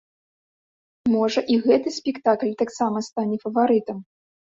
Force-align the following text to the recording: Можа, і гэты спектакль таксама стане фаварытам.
Можа, 1.15 1.39
і 1.55 1.57
гэты 1.65 1.89
спектакль 1.97 2.55
таксама 2.63 2.97
стане 3.09 3.35
фаварытам. 3.45 4.01